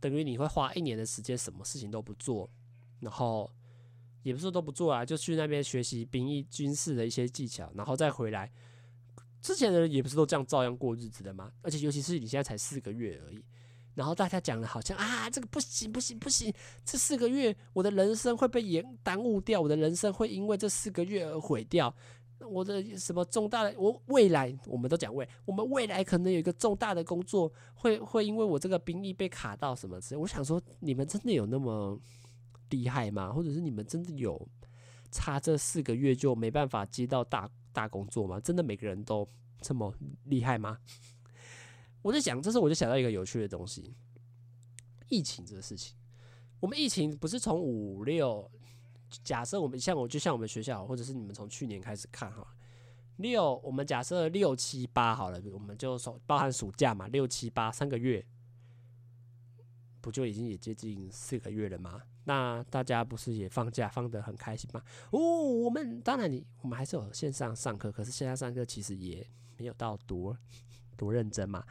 [0.00, 2.50] 等于你会花一年的时间，什么事情都不做，
[3.00, 3.50] 然后
[4.22, 8.50] 也不是都不做啊，就去那边学习兵役军事的一些技巧，然后再回来。
[9.40, 11.52] 之前的人也不是都这样照样过日子的吗？
[11.62, 13.44] 而且尤其是你现在才四个月而已，
[13.94, 16.52] 然后大家讲的好像啊，这个不行不行不行，
[16.84, 21.94] 这四个月我的人生会被延耽误掉，我的人生会因为这四个月而毁掉。
[22.48, 30.20] 我的什么重大的我未来，我们都讲未，我们未来可能有一个重大的工作，会会因为我这个兵役被卡到什么之类。
[30.20, 32.00] 我想说，你们真的有那么
[32.70, 33.32] 厉害吗？
[33.32, 34.48] 或者是你们真的有
[35.10, 38.40] 差这四个月就没办法接到大大工作吗？
[38.40, 39.26] 真的每个人都
[39.60, 40.78] 这么厉害吗？
[42.02, 43.94] 我在想，这时候我就想到一个有趣的东西，
[45.08, 45.96] 疫情这个事情。
[46.60, 48.50] 我们疫情不是从五六。
[49.22, 52.46] 假设我们像我，就像我们学校，或者是你们从去年开始看哈，
[53.16, 58.24] 六我们假设六七八好了，我们就说包含暑假嘛，六七八三个月，
[60.00, 62.02] 不就已经也接近四个月了吗？
[62.24, 64.82] 那大家不是也放假放得很开心吗？
[65.10, 70.36] 哦，我们当然你我们还是有线上上课，可是线上上课其实也没有到多
[70.96, 71.64] 多认真嘛。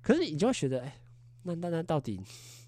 [0.00, 1.00] 可是你就会觉得，哎、
[1.42, 2.20] 那那那到底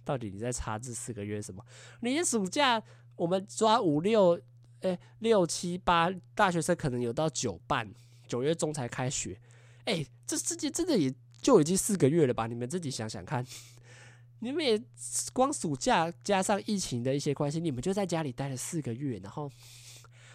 [0.05, 1.65] 到底你在差这四个月什么？
[2.01, 2.83] 你的暑假？
[3.21, 4.41] 我们抓五六，
[4.81, 7.93] 哎、六七八，大学生可能有到九半，
[8.27, 9.39] 九月中才开学，
[9.85, 12.47] 哎、这世界真的也就已经四个月了吧？
[12.47, 13.45] 你们自己想想看，
[14.39, 14.83] 你们也
[15.35, 19.51] 光暑假加上疫情的一些关系，你们就在家里待了四个月，然后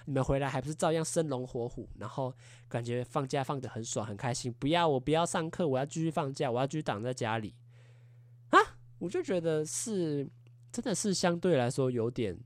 [0.05, 2.31] 你们回来还不是照样生龙活虎，然后
[2.69, 7.55] 感觉放假放得很爽很开心，不要我不要上课，我要继续放假，我要继续挡在家里
[8.51, 8.59] 啊！
[8.99, 10.29] 我就觉得是
[10.71, 12.37] 真的是相对来说有点。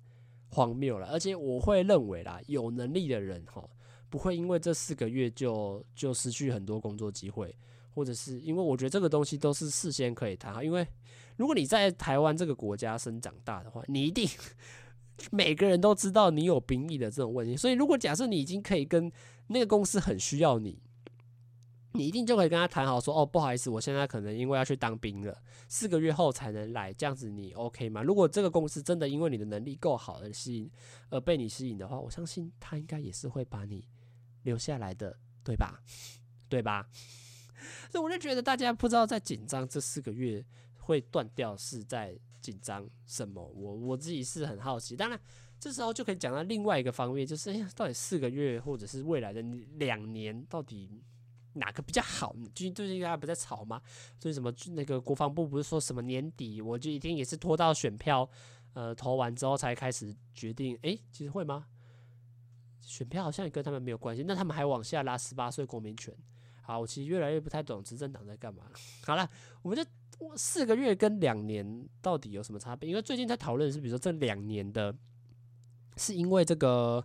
[0.50, 3.64] 荒谬了，而且我会认为啦，有能力的人哈，
[4.10, 7.56] 不会因为这四个月就就失去很多工作机会，
[7.92, 10.64] 或者是因为我觉得这个东西都是事先可以谈好。
[10.64, 10.88] 因为
[11.38, 14.28] 如果你在台湾这个国家生长大的话，你一定
[15.32, 17.56] 每个人都知道你有兵役的这种问题。
[17.56, 19.12] 所以如果假设你已经可以跟
[19.48, 20.82] 那个公司很需要你，
[21.94, 25.36] 你一定就可以跟他谈好说，哦，不好意思，我现在可能因为要去当兵了，
[25.68, 28.04] 四个月后才能来，这样子你 OK 吗？
[28.04, 30.72] 如果这个公司真的因为你的能力够好而吸引，
[31.10, 33.88] 而被你吸引的话，我相信他应该也是会把你
[34.44, 35.82] 留下来的，对吧？
[36.48, 36.88] 对吧？
[37.92, 40.46] 所以我就觉得大家不知道在紧张这四个月
[40.78, 44.96] 会断掉是在紧张什么，我我自己是很好奇。
[44.96, 45.20] 当然，
[45.60, 49.42] 这时候就可以讲到另外一个方面，就是哎，到底四个月或者是未来的
[49.78, 51.04] 两年到底？
[51.60, 52.34] 哪个比较好？
[52.56, 53.82] 最近最近大家不在吵吗？
[54.18, 58.28] 所以什么那个国防部不是说什么年底，我就一定也是拖到选票
[58.74, 60.78] 呃投完之后才开始决定。
[60.82, 61.68] 诶、其实会吗？
[62.80, 64.24] 选票好像也跟他们没有关系。
[64.26, 66.16] 那他们还往下拉十八岁公民权。
[66.62, 68.64] 好，我其实越来越不太懂执政党在干嘛。
[69.06, 69.30] 好了，
[69.62, 69.84] 我们就
[70.36, 72.90] 四个月跟两年到底有什么差别？
[72.90, 74.96] 因为最近在讨论是，比如说这两年的，
[75.98, 77.04] 是因为这个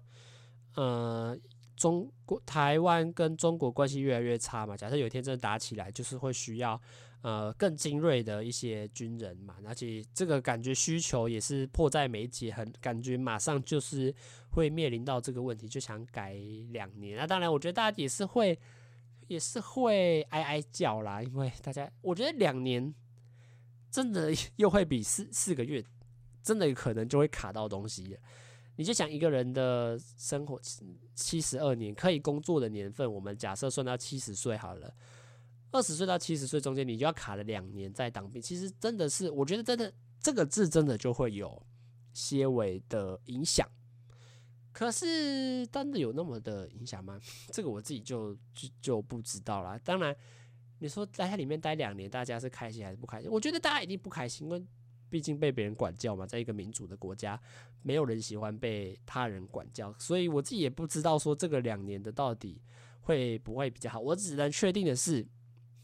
[0.77, 1.37] 呃。
[1.85, 4.75] 中国台湾跟中国关系越来越差嘛？
[4.75, 6.81] 假设有一天真的打起来，就是会需要
[7.21, 14.15] 呃更精锐的一些军人嘛，而且这个感觉需求也是迫在眉睫，很感觉马上就是
[14.53, 16.33] 会面临到这个问题，就想改
[16.71, 17.19] 两年。
[17.19, 18.59] 那当然，我觉得大家也是会
[19.27, 22.95] 也是会哀哀叫啦，因为大家我觉得两年
[23.91, 25.85] 真的 又会比四四个月
[26.43, 28.17] 真的可能就会卡到东西。
[28.77, 30.61] 你就想一个人的生活
[31.15, 34.93] 七十二年可以工作的年份，我们假设算到七十岁好了，
[35.71, 38.43] 二十岁到七十岁中间，你就要卡了两年在当兵。
[38.43, 41.65] 其实真的是，我觉得真的这个字真的就会有
[42.13, 43.69] 些微的影响。
[44.73, 47.21] 可是真的有那么的影响吗？
[47.53, 49.79] 这个我自己就就就不知道了。
[49.79, 50.17] 当然，
[50.81, 53.31] 你说在它里面待两年，大家是开心还是不开心？
[53.31, 54.67] 我觉得大家一定不开心，因为。
[55.15, 57.41] 毕竟被别人管教嘛，在一个民主的国家，
[57.83, 62.61] 没有人喜欢被他人管教，所以我自己也不知道说这个两年的到底
[63.03, 64.01] 会不会比较好。
[64.01, 65.25] 我只能确定的是，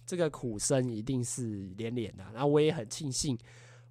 [0.05, 2.25] 这个苦声一定是连连的。
[2.33, 3.39] 然后我也很庆幸，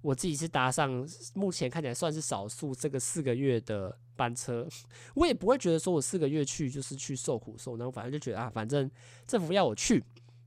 [0.02, 4.68] 我自己是搭上目前看起来算是少数这个四个月的班车，
[5.14, 8.90] 我也不会觉得说我四个月去就是去受苦受难，反正就觉得啊，反正
[9.26, 10.04] 政府要我去，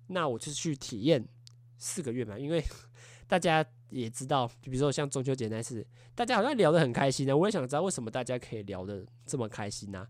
[0.09, 1.27] 那我就去体验
[1.79, 2.63] 四个月嘛，因为。
[3.27, 7.35] 大家也知道，就比如说像中秋节那次，大家好像聊得很开心呢。
[7.35, 10.07] 我也想知道为什么大家可以聊得这么开心呢？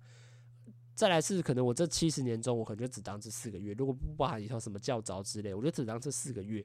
[0.95, 6.63] 再来是可能我这七十年中，我可能就只当这四个月，如果不包含以后什么教召之类，我就只当这四个月。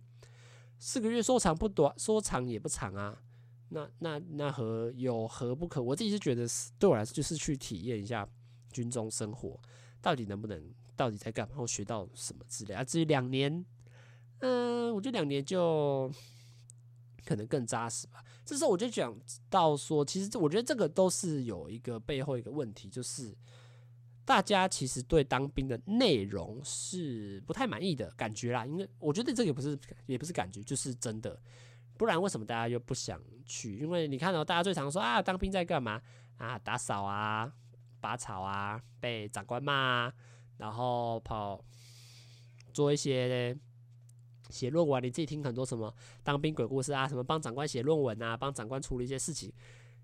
[0.78, 3.20] 四个月说长不短，说长也不长啊。
[3.70, 5.82] 那那那何有何不可？
[5.82, 6.46] 我自己是觉得，
[6.78, 8.28] 对我来说就是去体验一下
[8.70, 9.58] 军中生活，
[10.00, 10.62] 到底能不能，
[10.94, 12.84] 到底在干嘛，或学到什么之类啊。
[12.84, 13.64] 至于两年，
[14.40, 16.10] 嗯，我觉得两年就。
[17.28, 18.24] 可能更扎实吧。
[18.42, 19.14] 这时候我就讲
[19.50, 23.36] 到说，其实我觉得这个都是有一个背后一个问题，就是
[24.24, 28.64] 大家其实对当兵的内容是不太满意的感觉啦。
[28.64, 31.38] 因为我觉得这个不是也不是感觉，就是真的。
[31.98, 33.76] 不然为什么大家又不想去？
[33.76, 36.00] 因为你看到大家最常说啊，当兵在干嘛
[36.38, 36.58] 啊？
[36.58, 37.52] 打扫啊，
[38.00, 40.10] 拔草啊，被长官骂，
[40.56, 41.62] 然后跑
[42.72, 43.54] 做一些。
[44.50, 49.52] 写论文，你自己听很多什么当兵鬼故事啊，什么帮长官写论文啊，帮长官处理一些事情，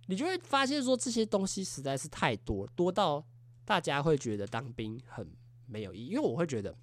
[0.07, 3.25] 你就会发现说这些东西实在是太多，多到
[3.65, 5.27] 大家会觉得当兵很
[5.67, 6.09] 没有意义。
[6.09, 6.77] 因为我会觉得，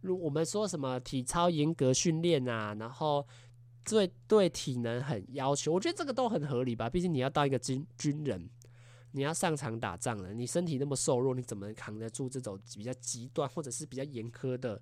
[0.00, 3.26] 如我们说什么体操严格训练啊，然后
[3.84, 6.88] 对对体能很要求，我觉得这个都很合理吧。
[6.88, 8.48] 毕竟你要当一个军军人，
[9.12, 14.80] 你要上场打仗了，你身体那么瘦弱，你怎么扛得住这种比较极端或者是比较严苛的？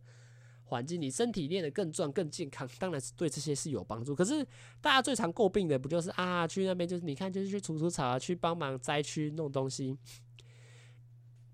[0.64, 4.14] 环境，你身体练得更壮、更健康，当然是对这些是有帮助。
[4.14, 4.44] 可是
[4.80, 9.96] 大家最常诟病的，不就是啊，去那边就是你看，就是去除除草啊，去帮忙灾区弄东西，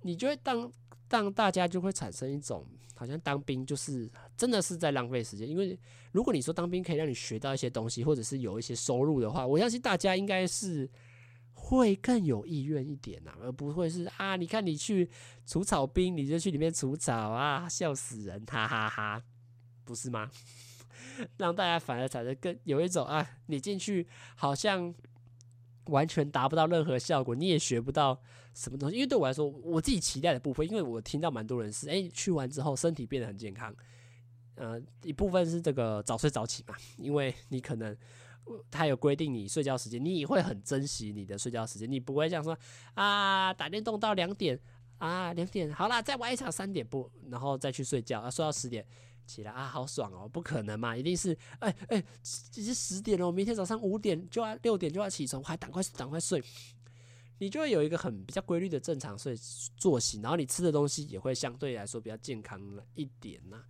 [0.02, 0.70] 你就会当
[1.08, 5.48] 当大家就会产生一种好像当兵就是真的是在浪费时间。
[5.48, 5.78] 因为
[6.12, 10.88] 如果你说当兵可以让你学到一些东西，或者是有一些收入的话，我相信大家应该是。
[11.78, 15.08] 会更有意愿一点呐、啊，而不会是啊，你看你去
[15.46, 19.22] 除草兵，你就去里面除草啊，笑死人，哈哈哈，
[19.84, 20.30] 不是吗？
[21.38, 24.92] 让大家反而产生更有一种啊，你进去好像
[25.86, 28.20] 完全达不到任何效果，你也学不到
[28.54, 28.96] 什么东西。
[28.96, 33.74] 因为对我来说，我自己期待的部分，因为我听到蛮多人是哎、去完之后身体变得很健康，
[34.56, 37.96] 呃，一部分是这个早睡早起嘛，因为你可能。
[38.70, 42.56] 他有规定你睡觉时间，你也会很珍惜你的睡觉时间，你不会像说
[42.94, 44.58] 啊打电动到两点
[44.98, 48.86] 啊两点好啦，再玩一场三点不，然后再去睡觉啊睡到十点
[49.26, 52.04] 起来啊好爽哦，不可能嘛，一定是哎哎
[52.56, 56.42] 已经十点了，我明天早上五点就要六点就要起床，还赶快赶快睡，
[57.38, 59.34] 你就会有一个很比较规律的正常睡
[59.76, 63.62] 作息，然后你吃的东西也会相对来说比较健康了一点呐、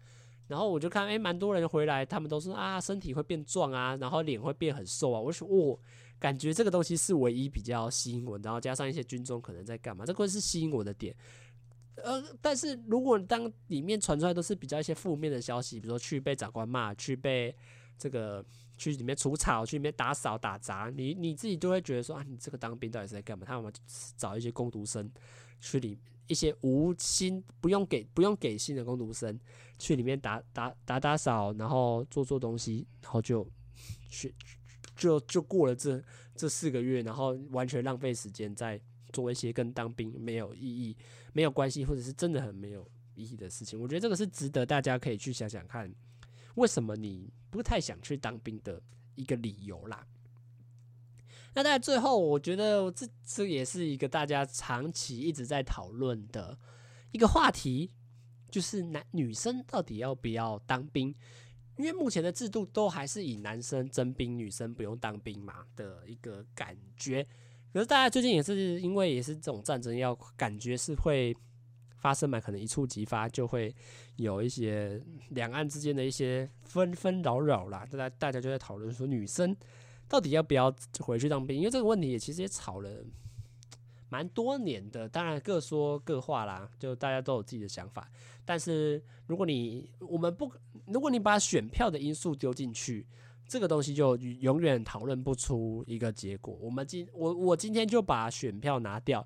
[0.50, 5.20] 然后我就看，哎，蛮多人回来，他们都说啊，身体会变壮啊，然后脸会变很瘦啊。
[5.20, 5.78] 我说，哦，
[6.18, 11.14] 感觉这个东西是唯一比较吸引我，然后加上一些军中可能在干嘛，这个是吸引我的点。
[12.02, 17.54] 呃，但是如果当里面传出来都是比较一些负面的消息，比如说去被长官骂，去被
[17.96, 18.44] 这个
[18.76, 23.44] 去里面除草，去里面打扫打杂，你你自己就会觉得说啊，你这个当兵到底是在干嘛？
[23.46, 23.72] 他们
[24.16, 25.08] 找一些工读生
[25.60, 25.96] 去里。
[26.30, 29.36] 一些无薪不用给不用给薪的工读生
[29.80, 33.44] 去里面打打打打扫，然后做做东西，然后就
[34.08, 34.32] 去
[34.94, 36.00] 就就过了这
[36.36, 38.80] 这四个月，然后完全浪费时间在
[39.12, 40.96] 做一些跟当兵没有意义、
[41.32, 43.80] 没有关系，或者是真的很没有意义的事情。
[43.80, 45.92] 我觉得这个是值得大家可以去想想看，
[46.54, 48.80] 为什么你不太想去当兵的
[49.16, 50.06] 一个理由啦。
[51.52, 56.56] 那在最后，我觉得这这也是一个大家长期一直在讨论的
[57.10, 57.90] 一个话题，
[58.50, 61.12] 就是男女生到底要不要当兵？
[61.76, 67.26] 因为目前的制度都还是以男生征兵，女生不用当兵嘛的一个感觉。
[67.72, 71.36] 可是大家最近也是因为也是这种战争要感觉是会
[71.96, 73.74] 发生嘛，可能一触即发，就会
[74.16, 77.84] 有一些两岸之间的一些纷纷扰扰啦。
[77.90, 79.56] 大家大家就在讨论说女生。
[80.10, 81.56] 到底要不要回去当兵？
[81.56, 82.90] 因为这个问题也其实也吵了
[84.08, 88.10] 蛮多年的，当然各说各话啦，就大家都有自己的想法。
[88.44, 90.52] 但是如果你我们不，
[90.86, 93.06] 如果你把选票的因素丢进去，
[93.46, 96.58] 这个东西就永远讨论不出一个结果。
[96.60, 99.24] 我们今我我今天就把选票拿掉，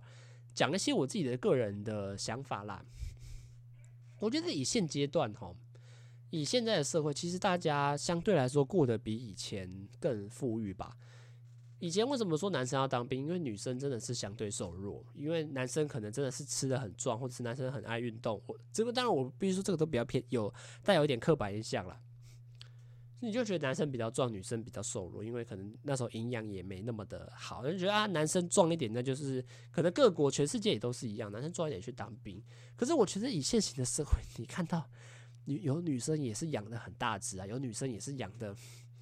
[0.52, 2.84] 讲一些我自己的个人的想法啦。
[4.18, 5.54] 我觉得以现阶段哈。
[6.34, 10.96] 以现在的社会，其实大家相对来说过得比以前更富裕吧。
[11.78, 13.20] 以前为什么说男生要当兵？
[13.20, 18.42] 因为女生真的是相对瘦弱，因为男生可能真的是吃得很壮，或者是男生很爱运动。
[18.48, 21.96] 我这个当然我必须说这个都比较偏有带有一点刻板印象了。
[23.20, 32.42] 你就觉得男生比较壮，女生比较瘦弱，因为可能那时候营养也没那么的好，就觉得啊男生壮一点，那就是可能各国全世界也都是一样，男生壮一点去当兵。
[32.74, 34.90] 可是我觉得以现行的社会，你看到。
[35.44, 38.54] 女有女生也是养的很大只啊，有女生也是养的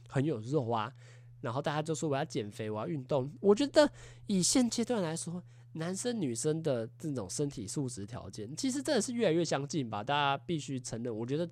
[0.09, 0.93] 很有肉啊，
[1.40, 3.32] 然后大家就说我要减肥，我要运动。
[3.40, 3.90] 我觉得
[4.26, 5.43] 以现阶段来说，
[5.74, 10.05] 男生女生的这种身体素质条件，其实真的是越来越相近吧。
[10.05, 11.49] 大家必须承认，我觉得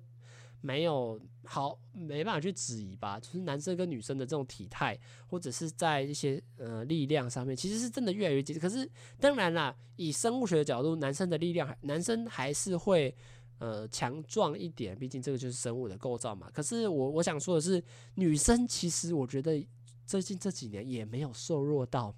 [0.61, 3.19] 没有好没办法去质疑吧。
[3.19, 8.61] 就是男生跟女生的这种体态，或者是在一些呃力量上面，其实是真的越来越接近。
[8.61, 8.87] 可是
[9.19, 13.15] 当然啦，以生物学的角度，男生的力量，男生还是会。
[13.61, 16.49] 呃，强壮一点，毕竟这个就是生物的构造嘛。
[16.49, 17.83] 可是我我想说的是，
[18.15, 19.63] 女生其实我觉得
[20.07, 22.15] 最近这几年也没有瘦弱到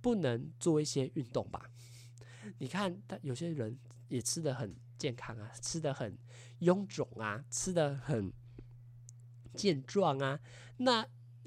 [0.00, 1.70] 不能做一些运动吧。
[2.58, 6.18] 你看，但有些人也吃得很健康啊，吃得很
[6.58, 8.32] 臃肿啊，吃得很
[9.54, 10.40] 健壮啊，
[10.78, 11.06] 那。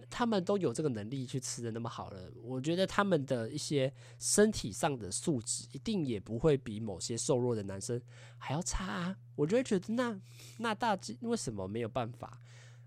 [0.09, 8.01] 他们都有这个能力去吃的那么好了，我觉得他们的一些身体上的素质一定也不会比某些瘦弱的男生
[8.37, 9.15] 还要差啊。
[9.35, 10.19] 我就会觉得那
[10.57, 12.41] 那大家为什么没有办法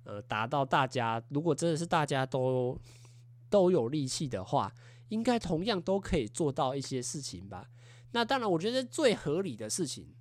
[0.05, 1.23] 呃达到大家？
[1.29, 2.77] 如果真的是大家都
[3.49, 4.75] 都有力气的话，
[5.09, 7.71] 应该同样都可以做到一些事情吧？
[8.11, 10.15] 那当然，我觉得最合理的事情，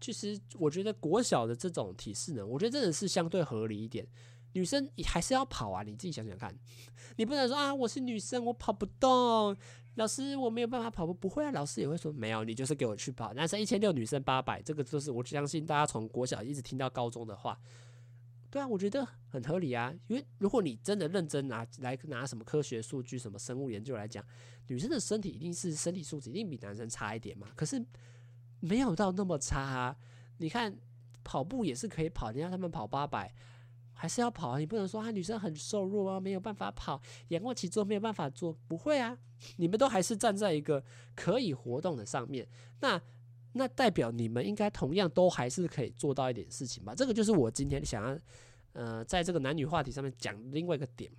[0.00, 4.06] 其实我觉得国小的这种体适能，我觉得真的是相对合理一点。
[4.56, 5.82] 女生还是要跑啊！
[5.82, 6.52] 你自己想想看，
[7.16, 9.54] 你不能说啊，我是女生，我跑不动。
[9.96, 11.50] 老师，我没有办法跑步，不会啊。
[11.50, 13.34] 老师也会说，没有，你就是给我去跑。
[13.34, 17.58] 男生一千六，女生八百，这个就是我相信大家从国小一直听到高中的话。
[18.50, 19.92] 对啊，我觉得很合理啊。
[20.06, 24.24] 因为如果你真的认真拿来拿什么科学数据、什么生物研究来讲，
[24.68, 27.48] 女生的身体一定是身体素质一定比男生差一点嘛。
[27.54, 27.84] 可是
[28.60, 29.96] 没有到那么差啊。
[30.38, 30.74] 你看
[31.24, 33.34] 跑步也是可以跑，你让他们跑八百。
[33.98, 34.58] 还是要跑啊！
[34.58, 39.16] 你不能说啊，女生很瘦弱啊，没有办法跑，仰卧起坐没有办法做，不会啊！
[39.56, 40.84] 你们都还是站在一个
[41.14, 42.46] 可以活动的上面，
[42.80, 43.00] 那
[43.54, 46.94] 那代表你们应该同样都还是可以做到一点事情吧？
[46.94, 48.18] 这个就是我今天想要
[48.74, 51.10] 呃，在这个男女话题上面讲另外一个点，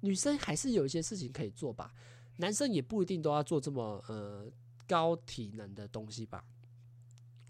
[0.00, 1.94] 女生还是有一些事情可以做吧，
[2.38, 4.44] 男生也不一定都要做这么呃
[4.88, 6.44] 高体能的东西吧。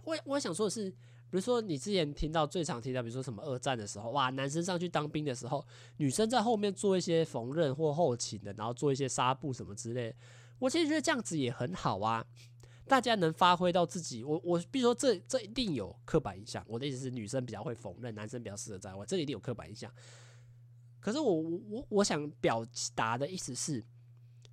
[0.04, 0.94] 我我想说的是。
[1.28, 5.64] 比如说，你之前听到最常听到，比如说什么二战的时候，哇，男生上去当兵的时候，
[5.96, 10.14] 女生在后面做一些缝纫或后勤的，然后做一些纱布什么之类。
[10.58, 12.24] 我其实觉得这样子也很好啊，
[12.86, 14.22] 大家能发挥到自己。
[14.22, 19.92] 我我比如说这这一定有刻板印象，我的意思是女生比较会缝纫，男生比较适合在外，这一定有刻板印象。
[21.00, 22.64] 可是我我我我想表
[22.94, 23.84] 达的意思是，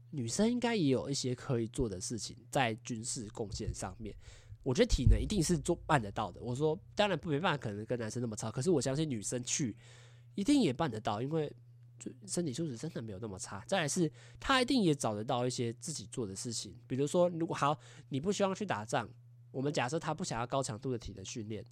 [0.10, 4.16] 女生应该也有一些可以做的事情在军事贡献上面。
[4.64, 6.42] 我觉得体能一定是做办得到的。
[6.42, 9.76] 我说当然不没办法，可能跟男生那么差，可是我相信女生去
[10.36, 11.54] 一定也办得到，因为
[12.26, 13.64] 身体素质真的没有那么差。
[13.68, 17.78] 再来是她一定也找得到一些自己做的事情，比如说如果好
[18.10, 19.08] 你不希望去打仗，
[19.52, 21.64] 我们假设她不想要高强度的体能训练，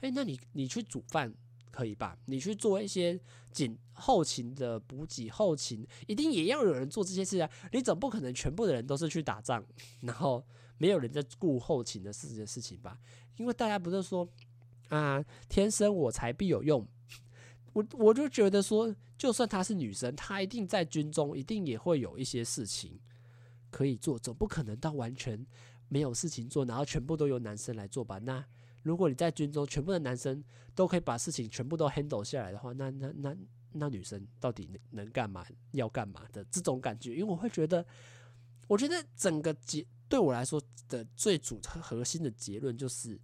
[0.00, 1.34] 诶，那你你去煮饭。
[1.68, 2.16] 可以吧？
[2.24, 3.20] 你去做一些
[3.52, 7.50] 紧后勤的补给，后勤一定也要有人做这些事啊！
[7.70, 9.62] 你总不可能全部的人都是去打仗，
[10.00, 10.42] 然后
[10.78, 12.98] 没有人在顾后勤的事的事情吧？
[13.36, 14.28] 因为大家不是说
[14.88, 16.86] 啊，天生我材必有用。
[17.72, 22.98] 我我就觉得说，就算她是女生，她一定在军中一定也会有一些事情
[23.70, 25.46] 可以做，总不可能到完全
[25.88, 28.18] 没有事情做，然后全部都由男生来做吧？
[28.18, 28.44] 那。
[28.82, 33.36] 如果你在军中，全部的男生都可以把事情全部都 handle 下来的话，那那那
[33.72, 35.44] 那女生到底能干嘛？
[35.72, 37.10] 要干嘛的这种感觉？
[37.10, 37.84] 因为我会觉得，
[38.68, 43.20] 我觉得整个结对我来说的最主核心的结论就是，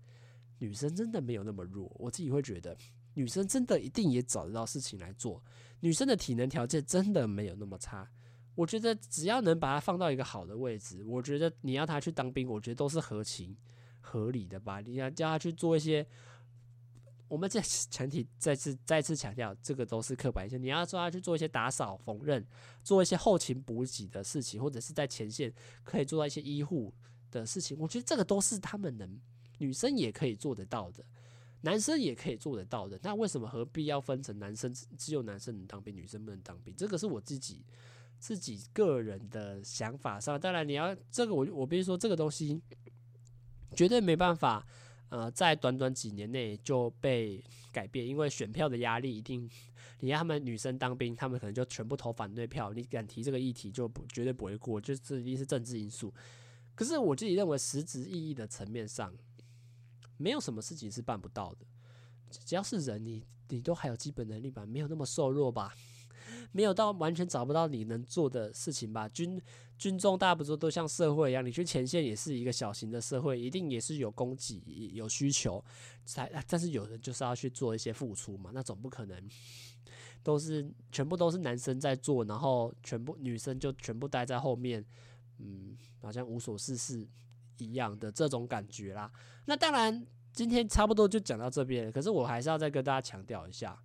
[0.58, 1.90] 女生真的没有那么弱。
[1.98, 2.76] 我自己会觉得，
[3.14, 5.42] 女生真的一定也找得到事情来做。
[5.80, 8.10] 女生的体能条件真的没有那么差。
[8.54, 13.56] 我觉得只要能把她放到一个好的位置，我觉得你要她去当兵，我觉得都是合情。
[14.04, 14.80] 合理的吧？
[14.80, 16.04] 你要叫她去做一些，
[17.32, 20.62] 我们这前提再次再次强调，这个都是刻板印象。
[20.62, 22.44] 你要说他去做一些打扫、缝纫，
[22.84, 25.50] 做一些后勤补给的事情，或者是在前线
[25.82, 26.92] 可以做到一些医护
[27.30, 29.18] 的事情，我觉得这个都是他们能
[29.56, 31.02] 女生也可以做得到的，
[31.62, 33.00] 男生也可以做得到的。
[33.02, 36.76] 那为什么何必要分成男生只有男生能当兵，女生不能当兵？
[36.76, 37.64] 这个是我自己
[38.18, 40.38] 自己个人的想法上。
[40.38, 42.60] 当然，你要这个我我必须说这个东西。
[43.74, 44.66] 绝对没办法，
[45.12, 49.46] 呃，在短短几年内就被改变，因为选票的压力一定，
[50.00, 52.72] 你让他们女生当兵，他们可能就全部投反对票。
[52.72, 56.10] 你敢提这个议题，就不绝对不会过，就这一定是政治因素。
[56.74, 59.14] 可是我自己认为，实质意义的层面上，
[60.16, 61.66] 没有什么事情是办不到的。
[62.46, 65.74] 只要是人，你你都还有基本能力吧，没有那么瘦弱吧。
[66.50, 69.08] 没有到完全找不到你能做的事情吧？
[69.08, 69.40] 军
[69.78, 74.62] 军中大家不是都像社会一样，你去前线也是一个小型的社会，一定也是有供给
[74.92, 75.64] 有需求
[76.04, 79.28] 才，但是有人就是要去做一些付出嘛，那总不可能
[80.22, 84.84] 都是全部都是男生在做，然后全部女生就全部待在后面，
[85.38, 87.06] 嗯，好像无所事事
[87.58, 89.10] 一样的这种感觉啦。
[89.46, 93.82] 那当然，今天差不多就讲到这边，可是我还是要再跟大家强调一下。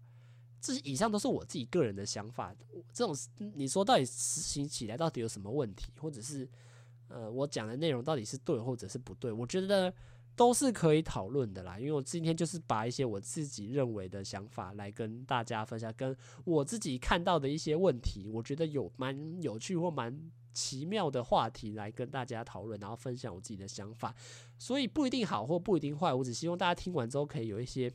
[0.60, 2.54] 这以上都是我自己个人的想法。
[2.92, 3.16] 这种
[3.54, 6.50] 你说到底实行起来到底有什么问题，或者是
[7.08, 9.32] 呃我讲的内容到底是对或者是不对？
[9.32, 9.94] 我觉得
[10.36, 11.80] 都是可以讨论的啦。
[11.80, 20.20] 因为我今天就是把一些我自己认为的想法来跟大家分享，跟我自己看到的一些问题，我觉得有蛮有趣或蛮
[20.54, 24.14] 奇妙的话题来跟大家讨论，然后分享我自己的想法。
[24.58, 27.92] 所以不一定好或不一定坏，我只希望大家听完之后可以有一些。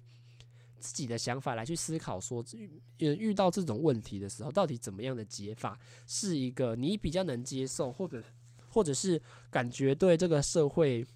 [0.82, 8.20] 自己的想法来去思考，说遇遇到这种问题的时候，到底怎么样的解法是一个你比较能接受，或者
[8.68, 11.06] 或者是感觉对这个社会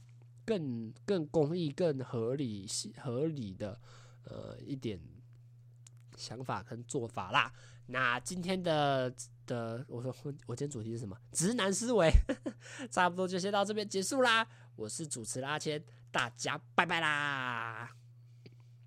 [0.44, 2.68] 更更公益、更合理
[3.02, 3.78] 合理的
[4.24, 5.00] 呃一点
[6.16, 7.52] 想法跟做法啦。
[7.88, 9.12] 那今天的
[9.46, 10.14] 的我说
[10.46, 11.16] 我今天主题是什么？
[11.32, 12.10] 直男思维，
[12.90, 14.46] 差不多就先到这边结束啦。
[14.76, 18.05] 我是主持人阿谦，大家拜拜啦。